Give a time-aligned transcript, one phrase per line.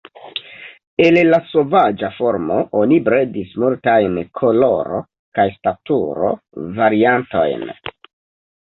[1.03, 5.05] El la sovaĝa formo oni bredis multajn koloro-
[5.41, 7.71] kaj staturo-variantojn.